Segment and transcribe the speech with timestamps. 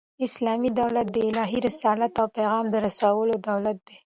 [0.27, 3.95] اسلامي دولت د الهي رسالت او پیغام د رسولو دولت دئ.